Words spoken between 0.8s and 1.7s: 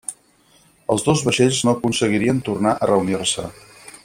Els dos vaixells